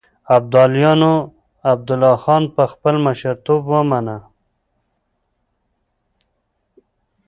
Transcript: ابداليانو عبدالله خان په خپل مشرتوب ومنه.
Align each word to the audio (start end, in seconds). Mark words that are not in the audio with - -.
ابداليانو 0.37 1.13
عبدالله 1.71 2.15
خان 2.23 2.43
په 2.55 2.63
خپل 2.71 2.95
مشرتوب 3.05 3.61
ومنه. 3.67 4.17